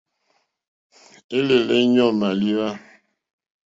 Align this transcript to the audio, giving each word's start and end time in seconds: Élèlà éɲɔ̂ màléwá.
Élèlà 1.37 1.75
éɲɔ̂ 1.83 2.09
màléwá. 2.19 2.67